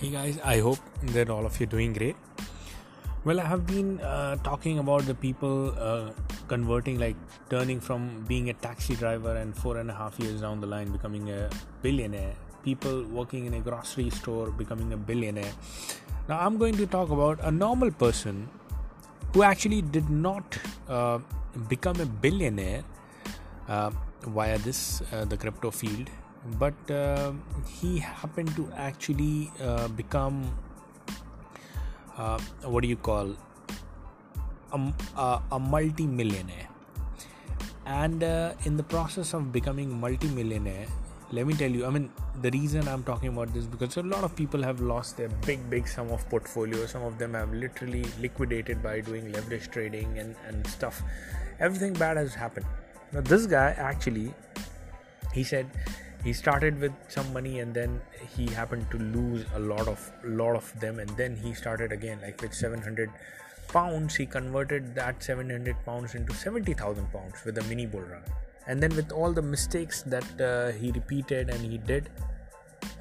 [0.00, 0.78] Hey guys, I hope
[1.12, 2.16] that all of you are doing great.
[3.26, 6.12] Well, I have been uh, talking about the people uh,
[6.48, 7.16] converting, like
[7.50, 10.90] turning from being a taxi driver and four and a half years down the line
[10.90, 11.50] becoming a
[11.82, 12.32] billionaire.
[12.64, 15.52] People working in a grocery store becoming a billionaire.
[16.30, 18.48] Now, I'm going to talk about a normal person
[19.34, 21.18] who actually did not uh,
[21.68, 22.84] become a billionaire
[23.68, 23.90] uh,
[24.22, 26.08] via this, uh, the crypto field
[26.58, 27.32] but uh,
[27.66, 30.56] he happened to actually uh, become
[32.16, 33.34] uh, what do you call?
[34.72, 36.68] A, a, a multi-millionaire.
[37.86, 40.86] And uh, in the process of becoming multi-millionaire
[41.32, 42.10] let me tell you i mean
[42.42, 45.68] the reason i'm talking about this because a lot of people have lost their big
[45.70, 46.86] big sum of portfolio.
[46.86, 51.02] Some of them have literally liquidated by doing leverage trading and, and stuff.
[51.60, 52.66] Everything bad has happened.
[53.12, 54.34] Now this guy actually
[55.32, 55.70] he said
[56.22, 58.00] he started with some money and then
[58.36, 60.98] he happened to lose a lot of lot of them.
[60.98, 63.10] And then he started again like with 700
[63.68, 68.22] pounds he converted that 700 pounds into 70000 pounds with a mini bull run.
[68.66, 72.10] And then with all the mistakes that uh, he repeated and he did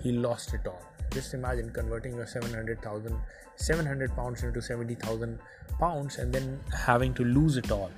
[0.02, 0.82] he lost it all.
[1.12, 3.18] Just imagine converting your 700000
[3.56, 5.38] 700 pounds into 70000
[5.80, 7.92] pounds and then having to lose it all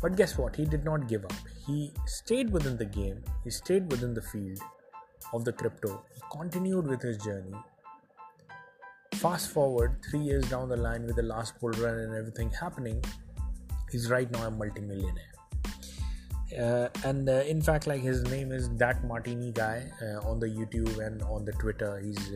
[0.00, 0.56] but guess what?
[0.56, 1.32] He did not give up.
[1.66, 4.58] He stayed within the game, he stayed within the field
[5.32, 6.04] of the crypto.
[6.14, 7.54] He continued with his journey.
[9.14, 13.02] Fast forward three years down the line with the last bull run and everything happening,
[13.90, 15.34] he's right now a multimillionaire.
[16.58, 20.46] Uh, and uh, in fact, like his name is that Martini guy uh, on the
[20.46, 21.98] YouTube and on the Twitter.
[21.98, 22.30] He's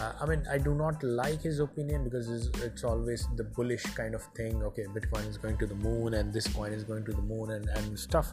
[0.00, 3.82] uh, i mean i do not like his opinion because it's, it's, always the bullish
[4.00, 4.62] kind of thing.
[4.62, 7.50] Okay bitcoin is going to the moon and this coin is going to the moon
[7.50, 8.32] and, and stuff.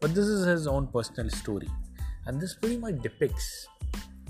[0.00, 1.70] But this is his own personal story.
[2.26, 3.66] And this pretty much depicts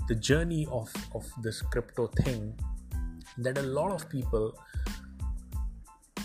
[0.07, 2.53] the journey of of this crypto thing
[3.37, 4.53] that a lot of people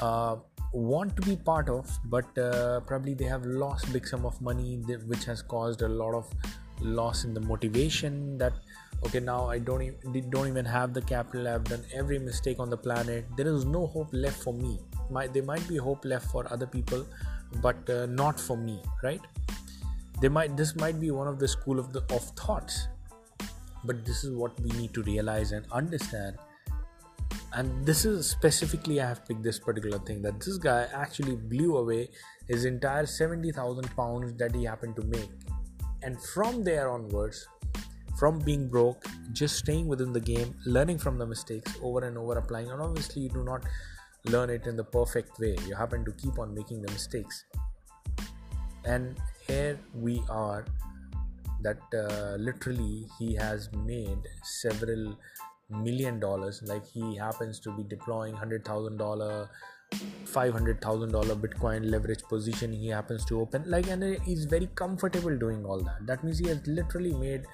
[0.01, 0.37] uh,
[0.73, 4.77] want to be part of but uh, probably they have lost big sum of money
[5.07, 6.31] which has caused a lot of
[6.81, 8.55] loss in the motivation that
[9.05, 11.49] okay now i don't even don't even have the capital.
[11.49, 13.27] I've done every mistake on the planet.
[13.37, 14.79] There is no hope left for me.
[15.11, 17.07] My, there might be hope left for other people
[17.61, 19.21] but uh, not for me right?
[20.21, 22.89] They might this might be one of the school of the of thoughts
[23.85, 26.37] but this is what we need to realize and understand.
[27.55, 31.77] And this is specifically i have picked this particular thing that this guy actually blew
[31.77, 32.09] away
[32.49, 35.29] his entire 70000 pounds that he happened to make.
[36.03, 37.47] And from there onwards
[38.23, 42.39] from being broke just staying within the game learning from the mistakes over and over
[42.39, 42.71] applying.
[42.71, 43.65] And obviously you do not
[44.27, 45.57] learn it in the perfect way.
[45.67, 47.45] You happen to keep on making the mistakes.
[48.85, 49.17] And
[49.49, 50.65] here we are
[51.63, 55.19] that uh, literally he has made several
[55.69, 56.63] million dollars.
[56.65, 59.51] Like he happens to be deploying hundred thousand dollar
[60.25, 63.65] five hundred thousand dollar bitcoin leverage position he happens to open.
[63.67, 66.07] Like and he's very comfortable doing all that.
[66.07, 67.47] That means he has literally made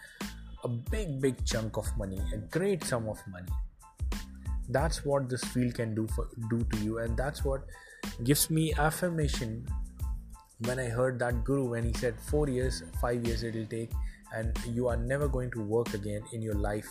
[0.64, 3.52] a big big chunk of money a great sum of money.
[4.68, 7.62] That's what this field can do for do to you and that's what
[8.24, 9.66] gives me affirmation.
[10.66, 13.92] When i heard that guru when he said 4 years 5 years it will take
[14.34, 16.88] and you are never going to work again in your life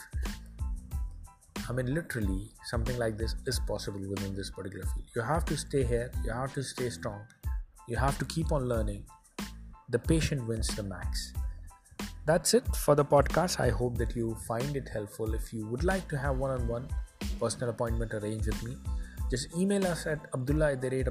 [1.69, 2.37] i mean literally
[2.69, 5.11] something like this is possible within this particular field.
[5.17, 7.19] You have to stay here you have to stay strong
[7.87, 9.05] you have to keep on learning.
[9.89, 11.31] The patient wins the max
[12.27, 13.59] that's it for the podcast.
[13.59, 15.33] I hope that you find it helpful.
[15.33, 16.87] If you would like to have one on one
[17.39, 18.75] personal appointment arranged with me,
[19.31, 21.07] just email us at abdullah at the rate.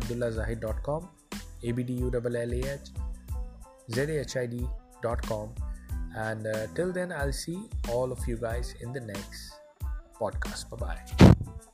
[6.17, 9.55] And uh, till then, I'll see all of you guys in the next
[10.21, 10.71] podcast.
[10.71, 11.73] Bye bye.